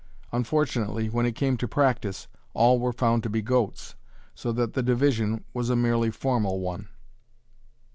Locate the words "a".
5.69-5.75